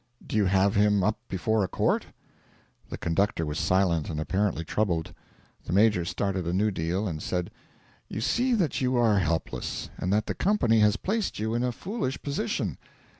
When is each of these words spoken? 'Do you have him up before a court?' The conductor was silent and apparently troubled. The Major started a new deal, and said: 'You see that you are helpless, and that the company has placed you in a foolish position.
'Do 0.25 0.35
you 0.35 0.45
have 0.45 0.73
him 0.73 1.03
up 1.03 1.19
before 1.27 1.63
a 1.63 1.67
court?' 1.67 2.07
The 2.89 2.97
conductor 2.97 3.45
was 3.45 3.59
silent 3.59 4.09
and 4.09 4.19
apparently 4.19 4.65
troubled. 4.65 5.13
The 5.65 5.73
Major 5.73 6.05
started 6.05 6.47
a 6.47 6.53
new 6.53 6.71
deal, 6.71 7.07
and 7.07 7.21
said: 7.21 7.51
'You 8.09 8.19
see 8.19 8.55
that 8.55 8.81
you 8.81 8.95
are 8.95 9.19
helpless, 9.19 9.91
and 9.99 10.11
that 10.11 10.25
the 10.25 10.33
company 10.33 10.79
has 10.79 10.97
placed 10.97 11.37
you 11.37 11.53
in 11.53 11.63
a 11.63 11.71
foolish 11.71 12.19
position. 12.23 12.79